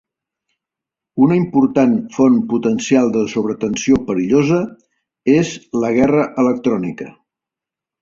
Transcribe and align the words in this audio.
Una 1.25 1.37
important 1.41 1.93
font 2.15 2.39
potencial 2.55 3.13
de 3.19 3.23
sobretensió 3.35 4.01
perillosa 4.11 4.61
és 5.39 5.57
la 5.87 5.97
guerra 6.01 6.29
electrònica. 6.49 7.13